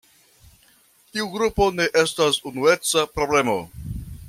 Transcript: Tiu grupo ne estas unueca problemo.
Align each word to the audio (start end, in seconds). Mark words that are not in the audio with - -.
Tiu 1.17 1.27
grupo 1.35 1.67
ne 1.81 1.87
estas 2.05 2.41
unueca 2.53 3.05
problemo. 3.19 3.61